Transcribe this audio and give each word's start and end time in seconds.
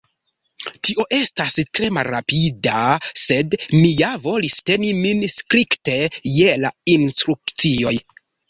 Tio 0.87 1.03
estas 1.17 1.57
tre 1.79 1.89
malrapida, 1.97 2.79
sed 3.25 3.55
mi 3.75 3.93
ja 4.01 4.11
volis 4.25 4.57
teni 4.71 4.91
min 5.05 5.23
strikte 5.37 6.01
je 6.41 6.59
la 6.67 6.75
instrukcioj. 6.97 7.97